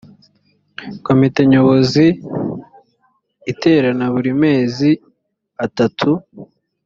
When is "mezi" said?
4.43-4.89